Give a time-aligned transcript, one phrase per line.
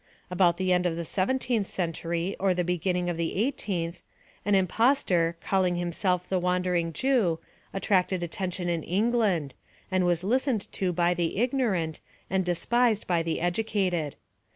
[0.31, 4.01] About the end of the seventeenth century or the beginning of the eighteenth,
[4.45, 7.37] an impostor, calling himself the Wandering Jew,
[7.71, 9.53] attracted attention in England,
[9.91, 11.99] and was listened to by the ignorant,
[12.31, 14.15] and despised by the educated.